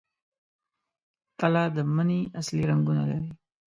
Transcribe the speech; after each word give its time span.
تله 1.39 1.63
د 1.75 1.77
مني 1.95 2.19
اصلي 2.39 2.63
رنګونه 2.71 3.03
لري. 3.09 3.29